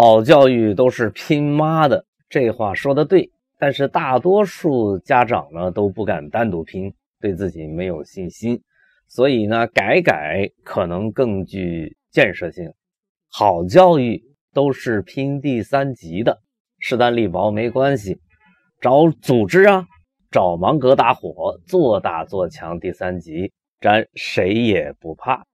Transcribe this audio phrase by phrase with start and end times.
[0.00, 3.32] 好教育都是拼妈的，这话说的对。
[3.58, 8.62] 但是大多数家长呢都不敢单独拼，对自己没有信心，
[9.08, 12.72] 所以呢改改可能更具建设性。
[13.28, 14.22] 好教育
[14.54, 16.38] 都是拼第三级的，
[16.78, 18.20] 势单力薄没关系，
[18.80, 19.84] 找组织啊，
[20.30, 25.44] 找芒格打火，做大做强第三级，咱谁也不怕。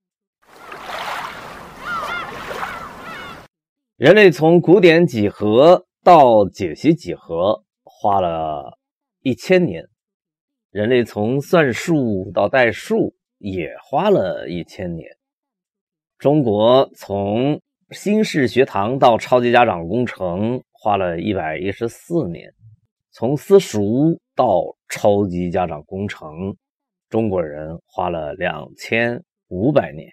[4.04, 8.78] 人类从古典几何到解析几何花了
[9.22, 9.82] 一千年，
[10.70, 15.08] 人类从算术到代数也花了一千年。
[16.18, 17.58] 中国从
[17.92, 22.52] 新式学堂到超级家长工程花了一百一十四年，
[23.10, 26.54] 从私塾到超级家长工程，
[27.08, 30.06] 中国人花了两千五百年。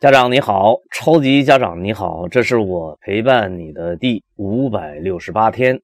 [0.00, 5.78] 家长你好，超级家长你好，这是我陪伴你的第五百六十八天。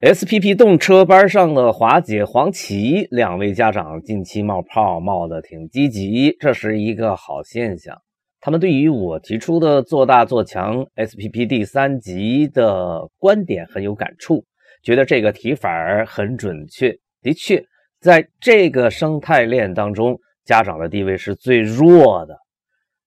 [0.00, 7.94] SPP 动车班上的华姐、黄琦两位家长近期冒泡冒的挺积极，这是一个好现象。
[8.40, 14.42] 他们对于我提出的做大做强 SPP 第三级的观点很有感触，
[14.82, 16.96] 觉得这个提法很准确。
[17.20, 17.62] 的确，
[18.00, 22.34] 在这个生态链当中，家长的地位是最弱的。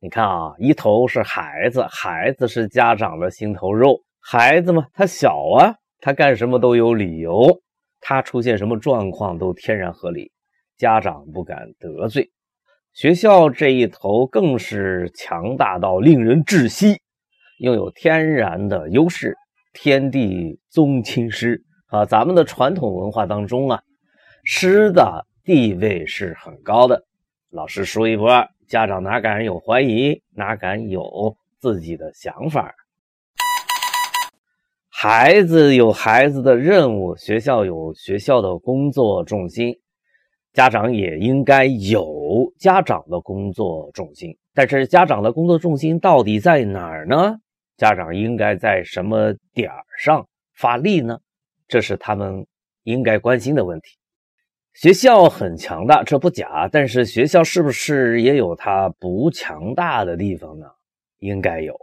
[0.02, 4.02] 你看啊，一头是孩子，孩子是家长的心头肉。
[4.22, 7.62] 孩子嘛，他小啊，他干什么都有理由，
[8.00, 10.32] 他出现什么状况都天然合理，
[10.78, 12.32] 家长不敢得罪。
[12.94, 17.02] 学校这一头更是强大到令人窒息，
[17.60, 19.36] 拥有天然的优势，
[19.74, 22.06] 天地宗亲师啊！
[22.06, 23.82] 咱们的传统文化当中啊，
[24.46, 27.04] 师的地位是很高的，
[27.52, 28.48] 老师说一不二。
[28.70, 32.76] 家长哪敢有怀疑，哪敢有自己的想法？
[34.88, 39.80] 孩子有孩子的任务，学校有学校的工作重心，
[40.54, 44.38] 家长也应该有家长的工作重心。
[44.54, 47.38] 但是，家长的工作重心到底在哪儿呢？
[47.76, 51.20] 家长应该在什么点儿上发力呢？
[51.68, 52.46] 这是他们
[52.84, 53.98] 应该关心的问题。
[54.82, 56.70] 学校很强大，这不假。
[56.72, 60.68] 但是学校是不是也有它不强大的地方呢？
[61.18, 61.76] 应该有。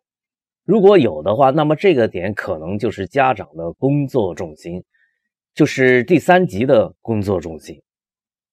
[0.64, 4.82] 如果有的话，那么这个点可能就是家长的工作重心，
[5.54, 7.78] 就是第三级的工作重心。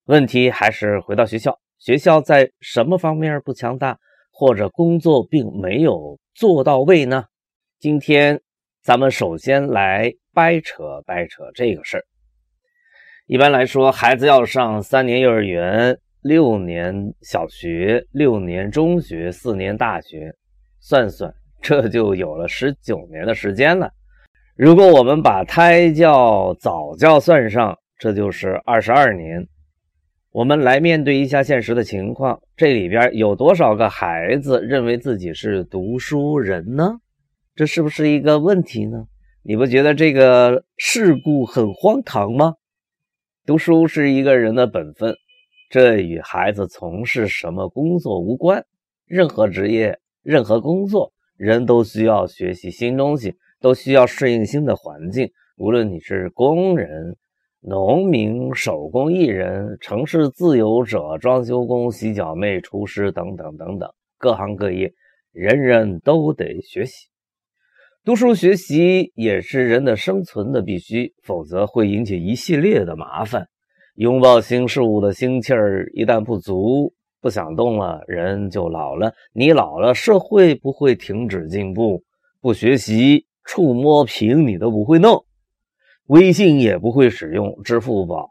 [0.07, 3.97] 问题还是回到学校，学校在什么方面不强大，
[4.29, 7.23] 或者工作并没有做到位呢？
[7.79, 8.41] 今天
[8.81, 12.03] 咱们首先来掰扯掰扯这个事儿。
[13.25, 20.35] 一般来说，孩子要上三年幼儿园、六年小学、六年中学、四年大学，
[20.81, 23.89] 算算，这就有了十九年的时间了。
[24.57, 29.47] 如果我们把胎教、早教算上，这就是二十二年。
[30.33, 36.97] 我们来面对一下现实的情况：这里边有多少个孩子认为自己是读书人呢？
[37.55, 39.05] 这是不是一个问题呢？
[39.43, 42.55] 你不觉得这个事故很荒唐吗？
[43.45, 45.17] 读书是一个人的本分，
[45.69, 48.65] 这与孩子从事什么工作无关。
[49.05, 55.29] 任何职业、任何工作，人都需要学习新东西，都需要适应新的环境。
[55.57, 57.17] 无论你是工人、
[57.59, 64.93] 农民、手工艺人、城市自由者、装修工、洗脚妹、厨师等等等等，各行各业，
[65.33, 67.07] 人人都得学习。
[68.05, 73.47] 读书学习也是人的生存的必须，否则会引起一系列的麻烦。
[73.95, 79.13] 拥抱新事物的心气儿一旦不足，不想动了，人就老了。
[79.31, 82.03] 你老了，社会不会停止进步。
[82.41, 85.23] 不学习，触摸屏你都不会弄，
[86.07, 88.29] 微信也不会使用，支付宝、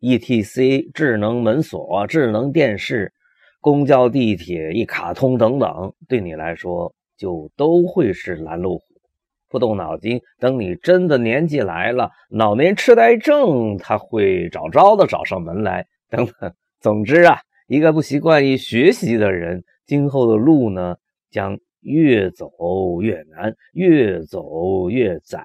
[0.00, 3.12] ETC、智能门锁、智能电视、
[3.60, 8.84] 公交、地铁一卡通等等，对你来说就都会是拦路虎。
[9.52, 15.86] 不动脑筋，等你真的年纪来了，老年痴呆症他会找招的找上门来。
[16.08, 17.36] 等等，总之啊，
[17.68, 20.96] 一个不习惯于学习的人，今后的路呢
[21.30, 22.50] 将越走
[23.02, 25.44] 越难，越走越窄。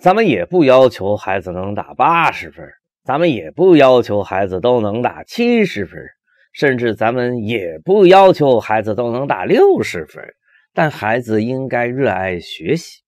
[0.00, 2.68] 咱们也不要求孩子能打八十分，
[3.04, 5.98] 咱们也不要求孩子都能打七十分，
[6.52, 10.22] 甚至咱们也不要求孩子都能打六十分。
[10.74, 13.02] 但孩子应该热爱学习。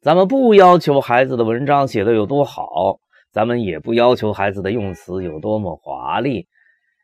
[0.00, 2.98] 咱们不要求孩子的文章写的有多好，
[3.32, 6.46] 咱们也不要求孩子的用词有多么华丽。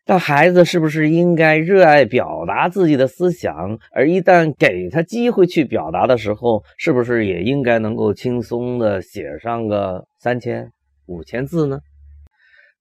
[0.06, 3.78] 但孩子是不是应该热爱表达自己的思想？
[3.90, 10.70] 而一旦给他机会去表达的时候，是不是也应该能够轻松的写上个三千、
[11.06, 11.80] 五千字呢？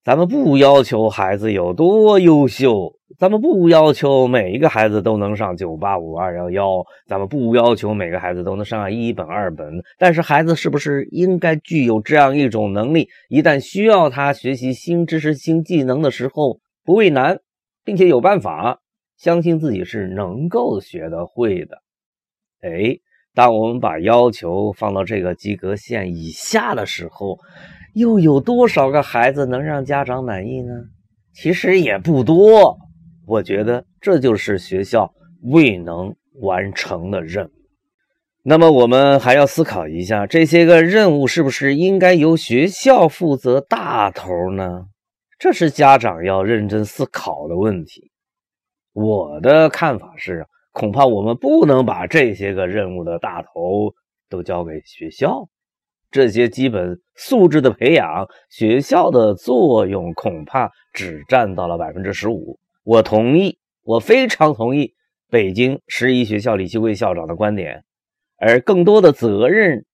[0.03, 9.81] 咱们不要求孩子有多优秀，咱们不要求每一个孩子都能上九八五、二幺幺，咱们不要求每个孩子都能上一本、二本。
[9.97, 13.07] 但是孩子是不是应该具有这样一种能力？
[13.29, 17.39] 一旦需要他学习新知识、新技能的时候，不畏难，
[17.85, 18.79] 并且有办法，
[19.17, 21.77] 相信自己是能够学得会的。
[22.59, 22.97] 哎，
[23.33, 27.39] 当我们把要求放到这个及格线以下的时候，
[27.93, 30.73] 又有多少个孩子能让家长满意呢？
[31.33, 32.77] 其实也不多。
[33.25, 37.51] 我觉得这就是学校未能完成的任务。
[38.43, 44.87] 那么我们还要思考一下，这些个任务是不是应该由学校负责大头呢？
[45.39, 48.11] 这是家长要认真思考的问题。
[48.93, 53.93] 我的看法是，恐怕我们不能把这些个任务的大头
[54.29, 55.47] 都交给学校。
[56.13, 62.59] 这些基本素质的培养，学校的作用恐怕只占到了百分之十五。
[62.83, 64.93] 我同意，我非常同意
[65.31, 67.83] 北京十一学校李希贵校长的观点，
[68.37, 69.85] 而更多的责任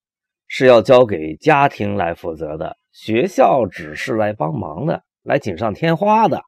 [0.47, 5.03] 是要交给家庭来负责的，学校只是来帮忙的。
[5.23, 6.41] 来锦上添花的，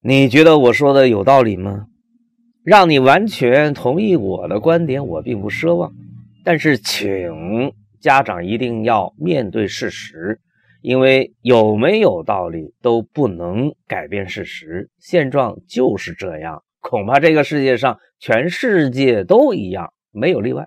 [0.00, 1.86] 你觉得我说的有道理吗？
[2.64, 5.92] 让你完全同意我的观点，我并不奢望。
[6.44, 10.40] 但是，请家长一定要面对事实，
[10.80, 16.62] 因为有没有道理都不能改变事实，现状就是这样。
[16.80, 20.66] 恐怕这个世界上全世界都一样，没有例外。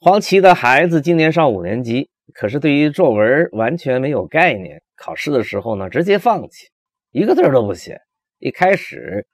[0.00, 2.10] 黄琦的孩子今年上五年级。
[2.34, 6.68] 可是对于作文完全没有概念，考试的时候呢，直接放弃，
[7.10, 8.00] 一个字都不写。
[8.38, 9.26] 一开始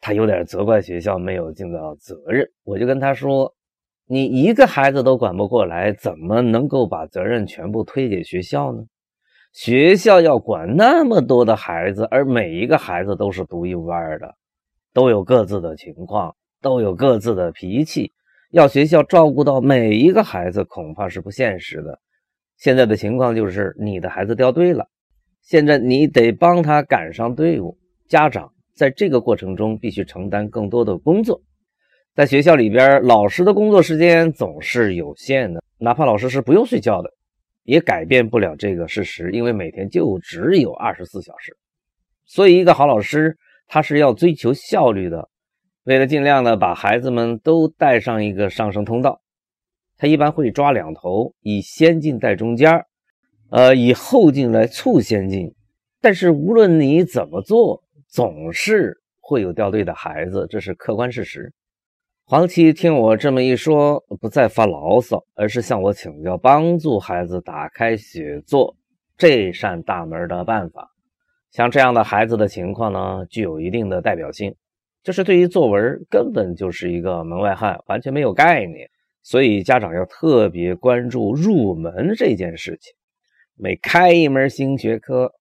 [0.00, 3.54] 他有点责怪学校没有尽到责任，我就跟他说
[4.08, 8.84] ：“你一个孩子都管不过来，怎么能够把责任全部推给学校呢？
[9.52, 14.34] 学校要管那么多的孩子，而每一个孩子都是独一无二的，
[14.92, 18.12] 都有各自的情况，都有各自的脾气，
[18.52, 21.98] 要学校照顾到每一个孩子，恐怕是不现实的。”
[22.58, 24.86] 现在的情况就是，你的孩子掉队了，
[25.42, 27.76] 现在你得帮他赶上队伍。
[28.08, 31.42] 家长在这个过程中必须承担更多的工作。
[32.16, 37.10] 在学校里边，老师的工作时间总是有限的，哪怕老师是不用睡觉的，
[37.62, 41.54] 也改变不了这个事实，因为每天就只有二十四小时。
[42.24, 43.36] 所以，一个好老师
[43.68, 45.28] 他是要追求效率的，
[45.84, 49.20] 为了尽量的把孩子们都带上一个上升通道。
[49.98, 52.82] 他一般会抓两头，以先进带中间
[53.50, 55.54] 呃，以后进来促先进。
[56.00, 61.52] 但是无论你怎么做，总是会有掉队的孩子，这是客观事实。
[62.28, 68.74] 黄七听我这么一说，不再发牢骚，而是向我请教帮助孩子打开写作
[69.16, 70.90] 这扇大门的办法。
[71.52, 74.52] 像这样的孩子的情况呢，具有一定的代表性，
[75.04, 78.90] 就是对于作文根本就是一个门外汉，完全没有概念。
[79.22, 82.92] 所以家长要特别关注入门这件事情。
[83.54, 85.32] 每开一门新学科，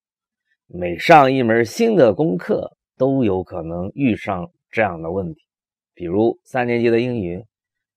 [0.67, 5.44] 每上一门新的功课，都有可能遇上这样的问题。
[5.95, 7.43] 比如三年级的英语，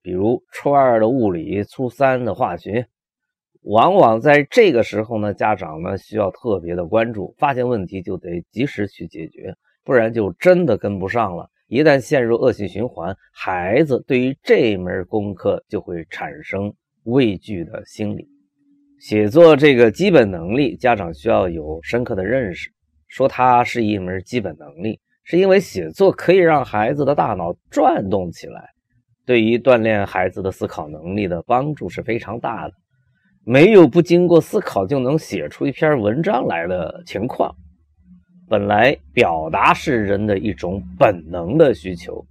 [0.00, 2.86] 比如初二的物理，初三的化学。
[3.62, 11.50] 往往在这个时候呢，家长呢需要特别的关注，发现问题就得及时去解决，不然就真的跟不上了。
[11.66, 18.26] 一旦陷入恶性循环，孩子对于这门功课就会产生畏惧的心理。
[19.00, 22.70] 写作这个基本能力，家长需要有深刻的认识。
[23.06, 25.00] 说它是一门基本能力，
[25.30, 28.70] 是因为写作可以让孩子的大脑转动起来，
[29.26, 32.72] 对于锻炼孩子的思考能力的帮助是非常大的。
[33.44, 37.54] 没有不经过思考就能写出一篇文章来的情况。
[38.48, 42.24] 本来表达是人的一种本能的需求，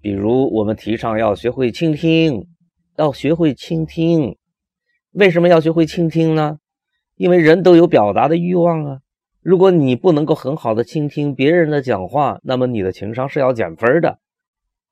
[0.00, 2.46] 比如我们提倡要学会倾听，
[2.96, 4.36] 要学会倾听。
[5.14, 6.58] 为什么要学会倾听呢？
[7.16, 8.98] 因为人都有表达的欲望啊。
[9.42, 14.18] 如果你不能够很好的倾听别人的讲话，那么你的情商是要减分的。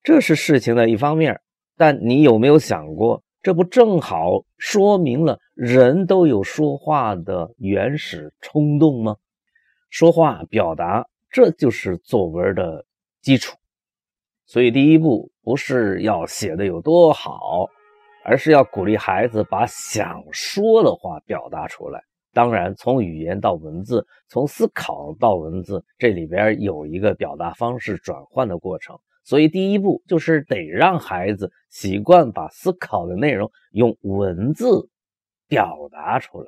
[0.03, 1.41] 这是事情的一方面，
[1.77, 9.17] 但你有没有想过，这不正好说明了人都有说话的原始冲动吗？
[9.91, 12.87] 说话表达，这就是作文的
[13.21, 13.57] 基础。
[14.47, 17.69] 所以，第一步不是要写的有多好，
[18.25, 22.03] 而是要鼓励孩子把想说的话表达出来。
[22.39, 28.97] 当然，从语言到文字，从思考到文字，这里边有一个表达方式转换的过程。
[29.25, 34.89] 所以，第一步就是得让孩子习惯把思考的内容用文字
[35.49, 36.47] 表达出来。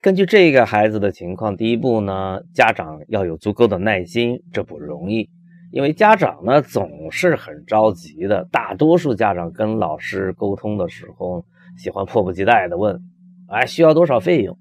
[0.00, 5.30] 根据这个孩子的情况，第一步呢，家长要有足够的耐心，这不容易，
[5.70, 8.44] 因为家长呢总是很着急的。
[8.50, 11.44] 大多数家长跟老师沟通的时候，
[11.78, 13.00] 喜欢迫不及待的问
[13.46, 14.58] ：“哎，需要多少费用？”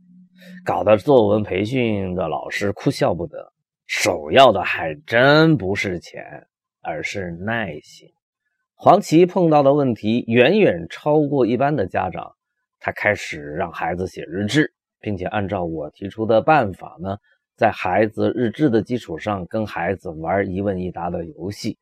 [0.65, 3.51] 搞得作文培训的老师哭笑不得。
[3.85, 6.23] 首要的还真不是钱，
[6.81, 8.09] 而是耐心。
[8.75, 12.35] 黄芪碰到的问题远远超过一般的家长，
[12.79, 14.73] 他开始让孩子写日志。
[15.01, 17.15] 并且按照我提出的办法呢，
[17.55, 21.77] 在孩子日志的基础上，跟孩子玩一问一答的游戏。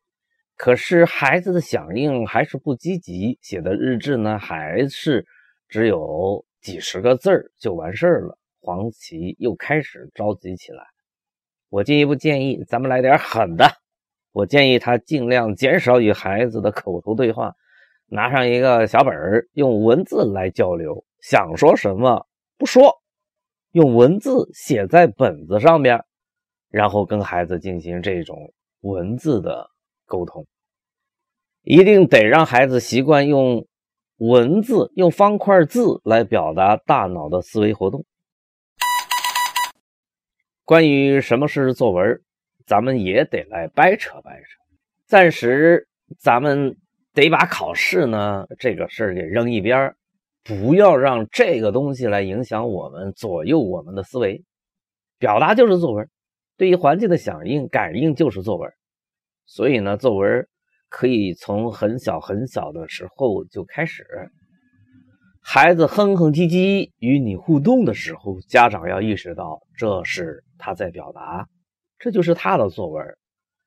[0.56, 5.26] 可是孩子的响应还是不积极，写的日志呢还是
[5.68, 8.37] 只有几十个字儿就完事儿了。
[8.68, 10.84] 黄芪又开始着急起来。
[11.70, 13.66] 我进一步建议，咱们来点狠的。
[14.30, 17.54] 我建议他尽量减少与孩子的口头对话，
[18.08, 22.26] 拿上一个小本儿，用文字来交流，想说什么
[22.58, 23.00] 不说。
[23.70, 26.04] 用文字写在本子上边，
[26.68, 29.70] 然后跟孩子进行这种文字的
[30.04, 30.46] 沟通，
[31.62, 33.66] 一定得让孩子习惯用
[34.18, 38.04] 文字、用方块字来表达大脑的思维活动。
[40.68, 42.20] 关于什么是作文，
[42.66, 44.46] 咱们也得来掰扯掰扯。
[45.06, 46.76] 暂时咱们
[47.14, 49.94] 得把考试呢这个事儿给扔一边。
[50.44, 54.44] 不要让这个东西来影响我们、左右我们的思维。
[55.18, 56.06] 表达就是作文，
[56.58, 58.70] 对于环境的响应、感应就是作文。
[59.46, 60.46] 所以呢，作文
[60.90, 64.04] 可以从很小很小的时候就开始。
[65.40, 71.48] 孩子哼哼唧唧与你互动的时候，家长要意识到这是他在表达，
[71.98, 73.16] 这就是他的作文。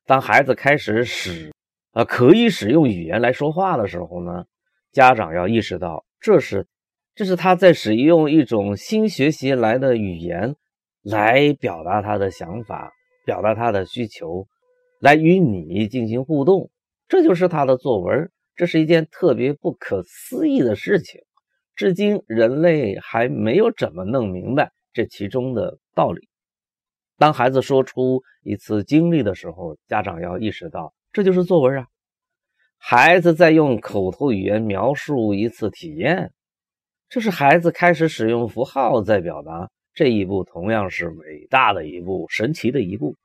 [0.06, 1.52] 当孩子开始使
[1.92, 4.46] 啊可以使用语言来说话的时候呢，
[4.92, 6.68] 家长要意识到这是。
[7.14, 10.56] 这是他在使用一种新学习来的语言，
[11.04, 12.90] 来表达他的想法，
[13.26, 14.48] 表达他的需求，
[15.02, 16.72] 来与你进行互动。
[17.10, 18.32] 这就是他的作文。
[18.56, 21.20] 这是一件特别不可思议的事情，
[21.76, 26.30] 至今人类还没有怎么弄明白这其中的道理。
[27.22, 31.86] 当孩子说出一次经历的时候，家长要意识到这就是作文啊。
[32.80, 36.32] 孩子在用口头语言描述一次体验。
[37.10, 43.16] 这是孩子开始使用符号在表达这一步，同样是伟大的一步，神奇的一步。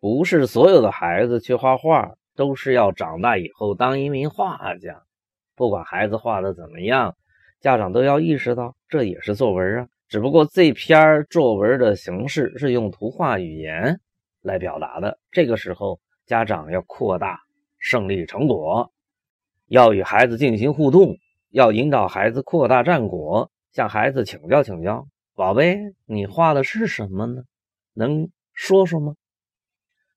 [0.00, 5.02] 不是所有的孩子去画画都是要长大以后当一名画家。
[5.54, 7.14] 不管孩子画的怎么样，
[7.60, 9.88] 家长都要意识到这也是作文啊。
[10.08, 14.00] 只不过这篇作文的形式是用图画语言
[14.40, 15.18] 来表达的。
[15.30, 17.40] 这个时候，家长要扩大
[17.78, 18.90] 胜利成果，
[19.66, 21.16] 要与孩子进行互动。
[21.50, 27.42] 要引导孩子扩大战果，向孩子请教请教，宝贝，你画的是什么呢？
[27.94, 29.14] 能说说吗？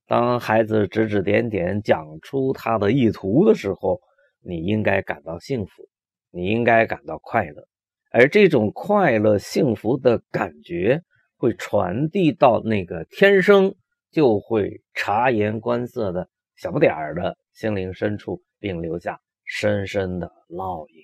[0.07, 4.01] 当孩子指指点点讲出他的意图的时候，
[4.41, 5.87] 你应该感到幸福，
[6.31, 7.65] 你应该感到快乐，
[8.13, 11.01] 而这种快乐、幸福的感觉
[11.37, 13.73] 会传递到那个天生
[14.11, 20.95] 就会察言观色的小不点儿的心灵深处，并留下深深的烙印。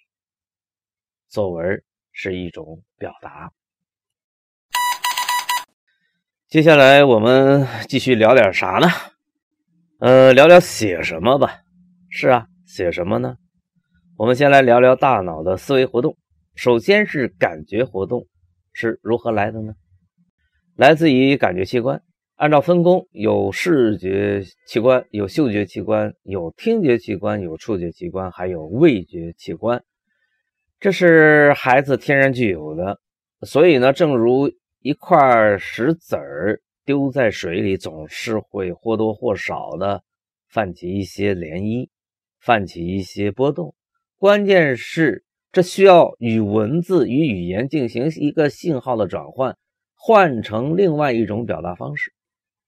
[1.30, 3.52] 作文是一种表达。
[6.50, 8.88] 接下来我们继续聊点啥呢？
[10.00, 11.62] 呃，聊聊写什么吧。
[12.10, 13.38] 是啊，写什么呢？
[14.18, 16.18] 我们先来聊聊大脑的思维活动。
[16.58, 18.26] 首先是感觉活动
[18.74, 19.76] 是如何来的呢？
[20.76, 22.02] 来自于感觉器官。
[22.36, 29.84] 按照分工，有视觉器官，有嗅觉器官，有听觉器官，有触觉器官，还有味觉器官。
[30.80, 33.00] 这是孩子天然具有的，
[33.42, 40.02] 所以呢，正如一块石子儿丢在水里，总是会或多或少的
[40.50, 41.88] 泛起一些涟漪，
[42.40, 43.76] 泛起一些波动。
[44.18, 45.24] 关键是，
[45.58, 49.58] 这需要与文字与语言进行一个信号的转换，
[49.96, 52.14] 换成另外一种表达方式。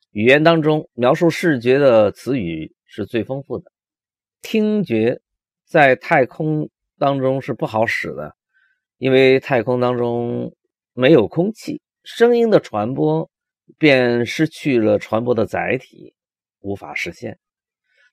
[0.09, 3.71] 语言当中描述视觉的词语是最丰富的，
[4.41, 5.21] 听觉
[5.67, 6.71] 在太空。
[6.97, 8.35] 当中是不好使的，
[8.97, 10.55] 因为太空当中
[10.93, 13.29] 没有空气，声音的传播
[13.77, 16.15] 便失去了传播的载体，
[16.59, 17.37] 无法实现。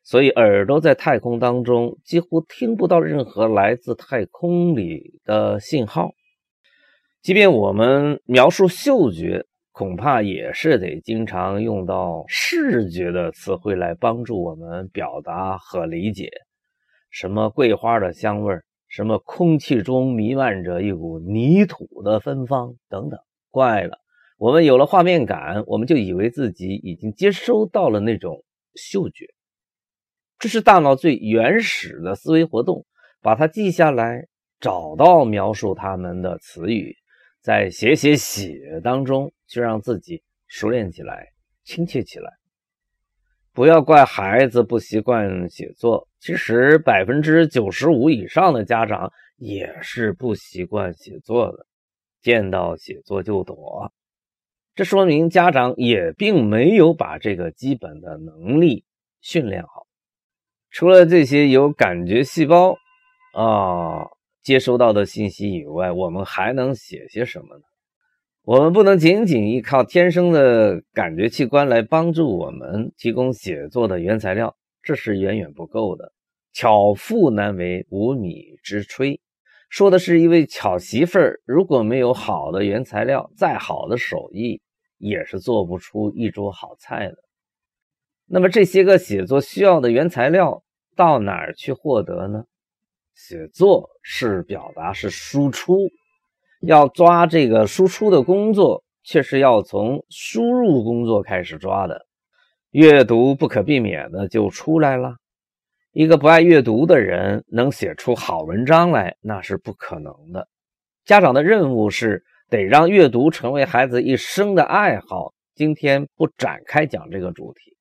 [0.06, 6.12] 所以耳朵在太空当中几乎听不到任何来自太空里的信号。
[7.22, 16.30] 即便我们描述嗅觉，恐怕也是得经常用到视觉的词汇来帮助我们表达和理解。
[17.10, 23.18] 什么桂花的香味儿，什么空气中弥漫着一股泥土的芬芳等等。
[23.50, 23.98] 怪了，
[24.38, 28.44] 我们有了画面感，我们就以为自己已经接收到了那种
[28.76, 29.26] 嗅觉。
[30.38, 32.84] 这是大脑最原始的思维活动，
[33.22, 34.26] 把它记下来，
[34.60, 36.94] 找到描述它们的词语。
[37.40, 41.28] 在写写写当中，去让自己熟练起来、
[41.64, 42.32] 亲切起来。
[43.52, 51.66] 不要怪孩子不习惯写作，其实百分之九十五以上的家长也是不习惯写作的，
[52.20, 53.90] 见到写作就躲。
[54.74, 58.84] 这说明家长也并没有把这个基本的能力
[59.22, 59.85] 训练好。
[60.70, 62.76] 除了这些有感觉细胞
[63.34, 64.06] 啊。
[64.42, 67.64] 接收到的信息以外，我们还能写些什么呢？
[68.44, 76.12] 我们不能仅仅依靠天生的感觉器官来帮助我们提供写作的原材料，这是远远不够的。
[76.52, 79.18] 巧妇难为无米之炊，
[79.68, 84.62] 说的是一位巧媳妇儿，如果没有好的原材料，再好的手艺
[84.98, 87.16] 也是做不出一桌好菜的。
[88.28, 90.62] 那么这些个写作需要的原材料
[90.96, 92.44] 到哪儿去获得呢？
[93.14, 95.88] 写作是表达，是输出，
[96.60, 102.04] 要抓这个输出的工作，却是要从输入工作开始抓的。
[102.72, 105.16] 阅读不可避免的就出来了。
[105.92, 110.46] 一个不爱阅读的人能写出好文章来，那是不可能的。
[111.04, 115.32] 家长的任务是得让阅读成为孩子一生的爱好。
[115.54, 117.75] 今天不展开讲这个主题。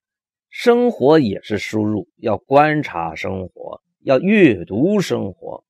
[0.57, 3.81] 生活也是输入，要观察生活。
[3.99, 5.65] 要阅读生活，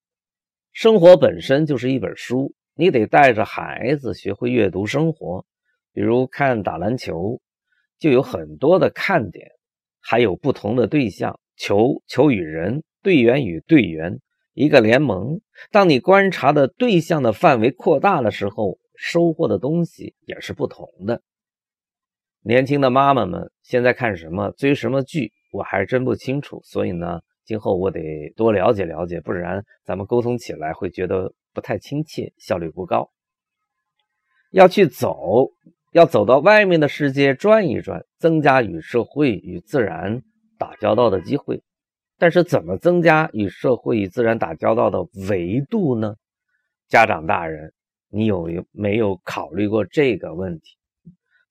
[0.74, 5.44] 生活本身就是一本书，你得带着孩子学会阅读生活。
[5.92, 7.42] 比如看打篮球，
[7.98, 9.50] 就有很多的看点，
[10.00, 14.19] 还有不同的对象，球、球与人，队员与队员，
[14.54, 15.41] 一个联盟。
[15.71, 21.24] 当你观察的对象的范围扩大的时候，收获的东西也是不同的。
[22.47, 27.19] 年轻的妈妈们现在看什么、追什么剧，我还真不清楚，所以呢。
[27.47, 33.12] 今后我得多了解了解，不然咱们沟通起来会觉得不太亲切，效率不高。
[34.49, 35.51] 要去走，
[35.91, 40.23] 要走到外面的世界转一转，增加与社会与自然
[40.58, 41.62] 打交道的机会。
[42.17, 46.15] 但是，怎么增加与社会与自然打交道的维度呢？
[46.88, 47.71] 家长大人，
[48.10, 50.77] 你有没有考虑过这个问题？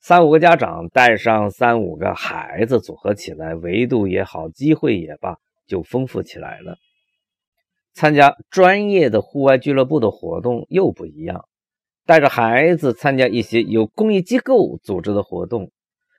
[0.07, 5.39] 三五个家长带上三五个孩子组合起来，维度也好，机会也罢。
[5.67, 6.77] 就丰富起来了。
[7.95, 11.49] 参加专业的户外俱乐部的活动又不一样，
[12.05, 15.73] 带着孩子参加一些有公益机构组织的活动，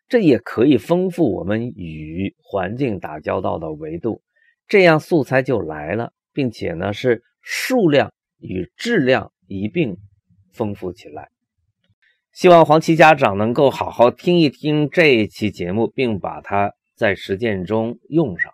[0.07, 4.23] 这也可以丰富我们与环境打交道的维度。
[4.67, 9.95] 这样素材就来了，并且呢是数量与质量一并
[10.53, 11.29] 丰富起来。
[12.35, 18.51] 希望黄旗家长能够好好听一听这一期节目，并把它在实践中用上。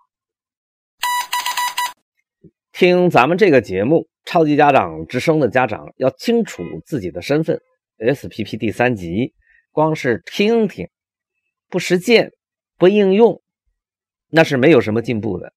[2.72, 7.60] 听咱们这个节目《超级家长之声》的家长要清楚自己的身份。
[7.98, 9.34] SPP 第三集，
[9.72, 10.88] 光是听听，
[11.68, 12.34] 不实践、
[12.78, 13.42] 不应用，
[14.30, 15.54] 那是没有什么进步的。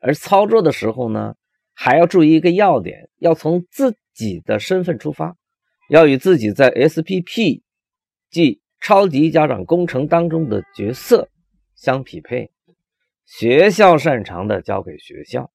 [0.00, 1.34] 而操作的时候呢，
[1.74, 5.36] 还要注意一个要点：要从自己的身份出发，
[5.88, 7.62] 要与自己在 SPP
[8.30, 11.28] 即超级家长工程当中的角色
[11.74, 12.50] 相匹配。
[13.24, 15.50] 学校擅长的交给学校。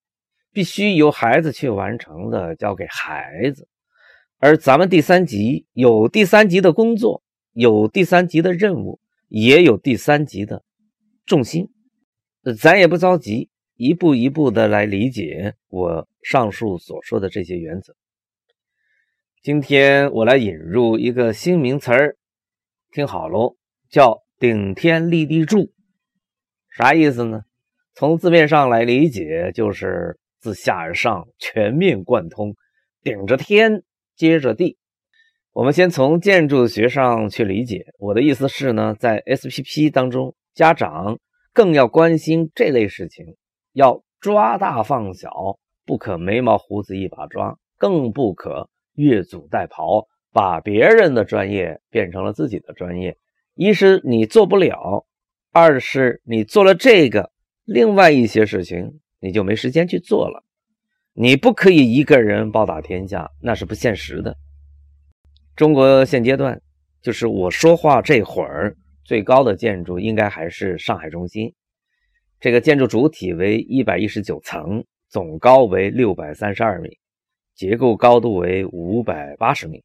[0.55, 3.67] 必须由孩子去完成的，交给孩子。
[4.37, 10.63] 而咱们第三级有第三级的工作，有第三级的任务，也有第三级的
[11.25, 11.71] 重心。
[12.55, 17.95] 咱也不着急，一步一步的来理解我上述所说的这些原则。
[19.43, 22.15] 今天我来引入一个新名词儿，
[22.93, 23.58] 听好喽，
[23.89, 25.73] 叫“顶天立地柱”。
[26.71, 27.41] 啥意思呢？
[27.93, 30.17] 从字面上来理解，就是。
[30.39, 32.56] 自下而上，全面贯通，
[33.01, 33.84] 顶着天，
[34.15, 34.77] 接着地。
[35.51, 37.88] 我们先从建筑学上去理解。
[37.97, 41.19] 我的意思是呢，在 SPP 当中，家长
[41.53, 43.36] 更要关心这类事情，
[43.73, 53.17] 要抓大放小，不可眉毛胡子一把抓，更不可越俎代庖，把别人的专业变成了自己的专业。
[53.56, 55.06] 一是你做不了，
[55.51, 57.32] 二是你做了这个，
[57.65, 58.99] 另外一些事情。
[59.25, 60.43] 你就没时间去做了。
[61.13, 64.36] 你不可以一个人包打天下，那是不现实的。
[65.56, 66.62] 中国现阶段，
[67.01, 68.75] 就是我说话这会儿，
[69.06, 71.53] 最高的建筑应该还是上海中心。
[72.41, 76.97] 这个建筑主体为一百一十九层，总高为六百三十二米，
[77.55, 79.83] 结构高度为五百八十米。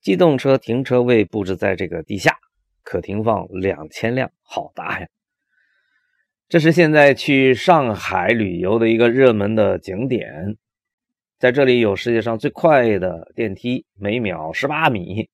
[0.00, 2.36] 机动车停车位布置在这个地下，
[2.82, 5.08] 可停放两千辆，好大呀！
[6.46, 10.58] 这是现在去上海旅游的一个热门的景点，
[11.38, 15.26] 在这里有世界上最快的电梯，每秒十八米，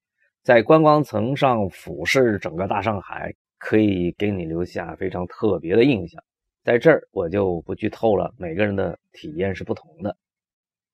[0.44, 6.22] 在观光层上俯视整个大上海，可以给你留下非常特别的印象。
[6.62, 10.16] 在这儿我就不剧透了，每个人的体验是不同的。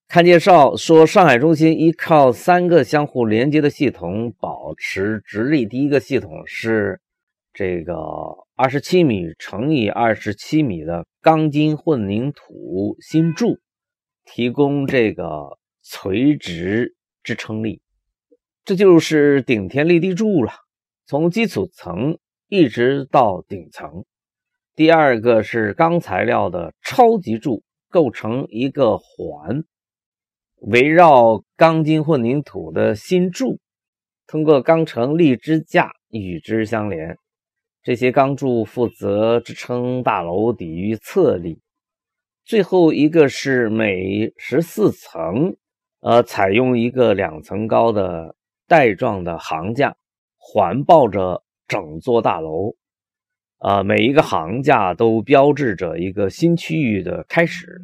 [0.09, 5.66] 看介绍说，上海中心依靠三个相互连接的系统保持直立。
[5.66, 7.01] 第一个系统是
[7.53, 7.95] 这个
[8.55, 13.59] 二十七米乘以二十七米的钢筋混凝土芯柱，
[14.25, 17.83] 提供这个垂直支撑力，
[18.64, 20.53] 这就是顶天立地柱了，
[21.05, 22.16] 从基础层
[22.49, 24.05] 一直到顶层。
[24.77, 29.64] 第二个是钢材料的超级柱，构成一个环。
[30.66, 33.61] 围绕钢筋混凝土的新柱，
[34.26, 37.16] 通过钢承立支架与之相连。
[37.85, 41.61] 这些钢柱负责支撑大楼抵御侧力。
[42.44, 45.55] 最后一个是每十四层，
[46.00, 48.35] 呃，采用一个两层高的
[48.66, 49.94] 带状的行架，
[50.37, 52.74] 环抱着整座大楼。
[53.59, 57.81] 啊，每一个行架都标志着一个新区域的开始。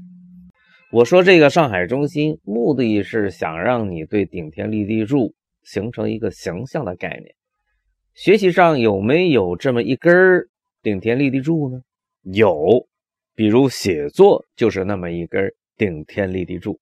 [0.93, 7.35] 我说这个上海中心，目的是想让你对顶天立地柱形成一个形象的概念。
[8.13, 10.51] 学习上有没有这么一根
[10.83, 11.81] 顶天立地柱呢？
[12.21, 12.87] 有，
[13.35, 16.79] 比如写作就是那么一根顶天立地柱。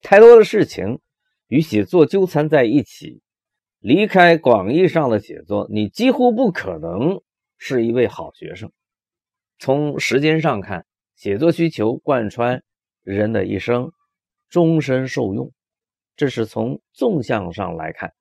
[0.00, 1.00] 太多的事情
[1.48, 3.20] 与写作纠缠在一起，
[3.80, 7.20] 离开广义上的写作，你几乎不可能
[7.58, 8.72] 是一位好学生。
[9.58, 12.62] 从时间上看，写作需求贯穿。
[13.06, 13.92] 人的一生，
[14.48, 15.52] 终身受用，
[16.16, 18.12] 这是从纵向上来看。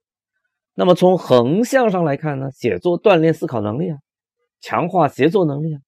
[0.75, 2.51] 那么从横向上来看呢？
[2.51, 3.97] 写作锻炼思考能力啊，
[4.61, 5.81] 强化协作能力啊，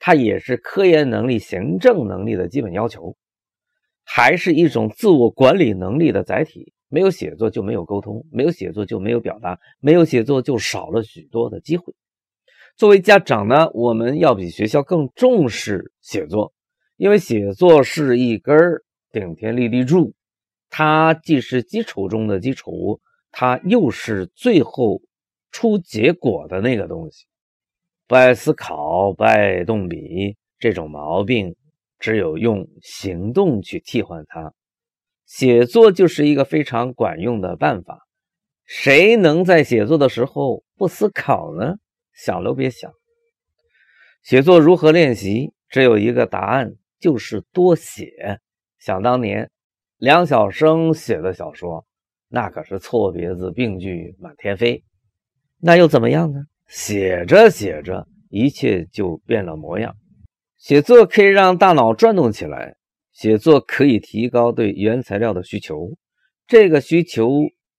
[0.00, 3.16] 它也是科研能力、行政能力的基本要求，
[4.04, 6.72] 还是一种自我管理能力的载体。
[6.88, 11.94] 没有写作就没有沟通，没有写作就没有表达，没有写作就少了许多的机会。
[12.76, 16.52] 作为家长呢，我们要比学校更重视写作。
[17.02, 18.56] 因为写作是一根
[19.10, 20.14] 顶天立地柱，
[20.70, 23.00] 它既是基础中的基础，
[23.32, 25.02] 它又是最后
[25.50, 27.26] 出结果的那个东西。
[28.06, 31.56] 不爱思考、不爱动笔，这种毛病
[31.98, 34.54] 只有用行动去替换它。
[35.26, 38.06] 写作就是一个非常管用的办法。
[38.64, 41.78] 谁能在写作的时候不思考呢？
[42.14, 42.92] 想都别想。
[44.22, 45.52] 写作如何练习？
[45.68, 46.76] 只有一个答案。
[47.02, 48.38] 就是多写。
[48.78, 49.50] 想当年，
[49.98, 51.84] 梁晓声写的小说，
[52.28, 54.82] 那可是错别字、病句满天飞。
[55.60, 56.40] 那又怎么样呢？
[56.68, 59.94] 写着写着，一切就变了模样。
[60.56, 62.76] 写作可以让大脑转动起来，
[63.12, 65.90] 写作可以提高对原材料的需求。
[66.46, 67.28] 这个需求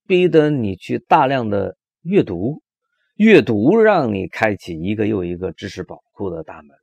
[0.06, 2.62] 逼得你去大量的阅读，
[3.16, 6.83] 阅读让你开启一个又一个知识宝库的大门。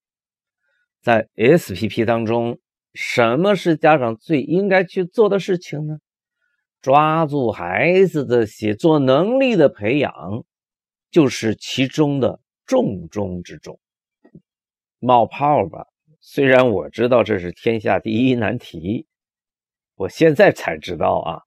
[1.01, 2.59] 在 SPP 当中，
[2.93, 5.99] 什么是家长最应该去做的事情呢？
[6.83, 10.45] 抓住孩子的写作能力的培养，
[11.11, 13.79] 就是其中的重中之重。
[14.99, 15.87] 冒泡吧，
[16.21, 19.07] 虽然我知道这是天下第一难题，
[19.95, 21.43] 我现在才知道啊，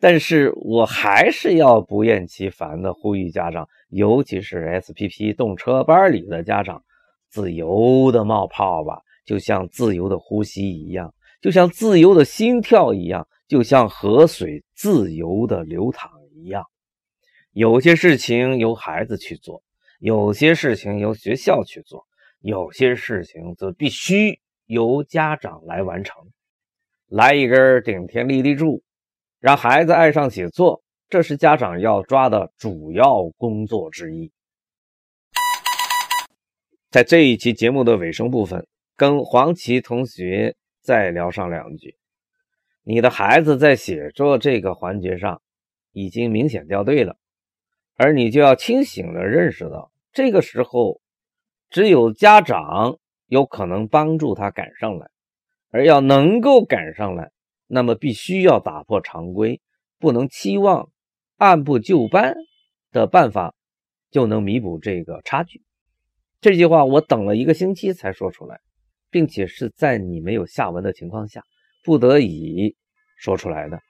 [0.00, 6.82] 但是我还是要不厌其烦的呼吁家长，尤其是 SPP 动车班里的家长。
[7.32, 16.62] 自由的冒泡吧，就像自由的呼吸一样，就像自由的心跳一样，就像河水自由的流淌一样。
[17.52, 19.62] 有些事情由孩子去做，
[19.98, 22.06] 有些事情由学校去做，
[22.40, 26.14] 有些事情则必须由家长来完成。
[27.08, 28.82] 来一根顶天立地柱，
[29.40, 34.30] 让孩子爱上写作，这是家长要抓的主要工作之一。
[36.92, 38.66] 在这一期节目的尾声部分，
[38.98, 41.96] 跟黄琦同学再聊上两句。
[42.82, 45.40] 你的孩子在写作这个环节上
[45.92, 47.16] 已经明显掉队了，
[47.96, 51.00] 而你就要清醒的认识到，这个时候
[51.70, 55.08] 只有家长有可能帮助他赶上来，
[55.70, 57.30] 而要能够赶上来，
[57.68, 59.62] 那么必须要打破常规，
[59.98, 60.90] 不能期望
[61.38, 62.34] 按部就班
[62.90, 63.54] 的办法
[64.10, 65.62] 就能弥补这个差距。
[66.42, 68.58] 这句话我等了一个星期才说出来，
[69.10, 71.44] 并且是在你没有下文的情况下
[71.84, 72.74] 不得已
[73.16, 73.80] 说出来的。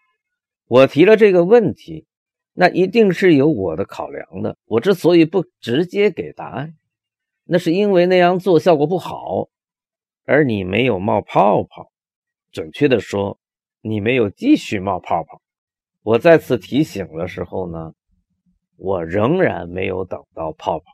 [0.66, 2.06] 我提了这个问题，
[2.52, 4.58] 那一定是有我的考量的。
[4.66, 6.74] 我之所以不直接给答案，
[7.44, 9.48] 那是因为那样做效果不好，
[10.26, 11.90] 而你没有冒泡泡。
[12.50, 13.40] 准确的说，
[13.80, 15.40] 你没有继续冒泡泡。
[16.02, 17.94] 我再次提醒的时候呢，
[18.76, 20.84] 我仍然没有等到泡泡。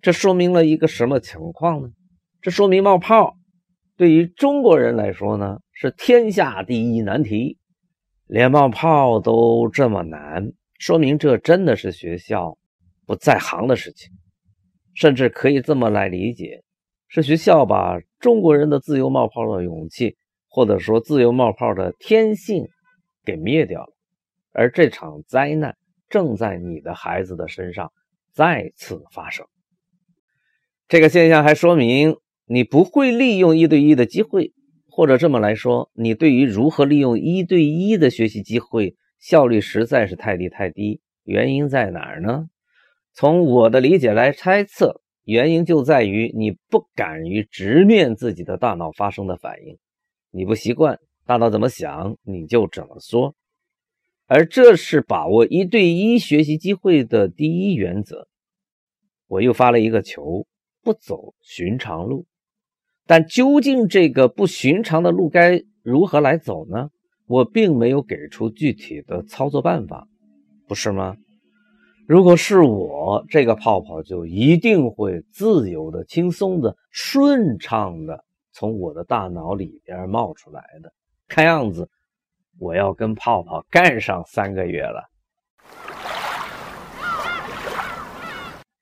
[0.00, 1.88] 这说明了一个什么情况呢？
[2.40, 3.36] 这说明冒泡
[3.96, 7.58] 对于中国人来说呢是天下第一难题，
[8.26, 12.56] 连冒泡都这么难，说明这真的是学校
[13.06, 14.12] 不在行的事情。
[14.94, 16.62] 甚至可以这么来理解，
[17.06, 20.16] 是学校把中国人的自由冒泡的勇气，
[20.48, 22.66] 或者说自由冒泡的天性
[23.24, 23.92] 给灭掉了。
[24.52, 25.76] 而这场灾难
[26.08, 27.92] 正在你的孩子的身上
[28.32, 29.46] 再次发生。
[30.88, 34.54] 这个现象还说明你不会利用一对一的机会，
[34.88, 41.02] 或者这么来说，你对于如何利用一对一的学习机会效率实在是太低太低。
[41.24, 42.46] 原因在哪儿呢？
[43.12, 49.76] 从我的理解来猜测，原因就在于你不敢于直面自己的大脑发生的反应，
[50.30, 53.34] 你不习惯大脑怎么想你就怎么说，
[54.26, 58.26] 而这是把握一对一学习机会的第一原则。
[59.26, 60.46] 我又发了一个球。
[60.88, 62.24] 不走寻常路，
[63.06, 66.88] 但究竟这个不寻常的路该如何来走呢？
[67.26, 70.08] 我并没有给出具体的操作办法，
[70.66, 71.14] 不是吗？
[72.06, 80.90] 如果是我，这个泡泡就一定会自由的、轻松的、顺畅的从我的大脑里边冒出来的。
[81.28, 81.90] 看样子，
[82.58, 85.04] 我要跟泡泡干上三个月了。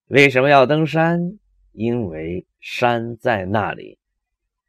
[0.07, 1.41] 为什么要登山？
[1.77, 3.99] 因为山在那里，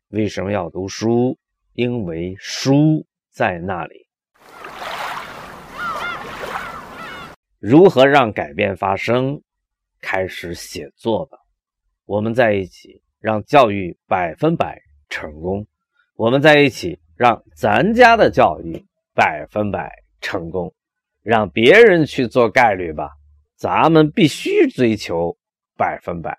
[0.09, 1.37] 为什么要读书？
[1.71, 4.07] 因为书在那里。
[7.59, 9.41] 如何让改变发生？
[10.01, 11.37] 开始写作吧。
[12.05, 15.65] 我们在一起，让教育百分百成功。
[16.15, 19.89] 我们在一起，让咱家的教育百分百
[20.19, 20.73] 成功。
[21.23, 23.11] 让别人去做概率吧，
[23.55, 25.37] 咱们必须追求
[25.77, 26.37] 百分百。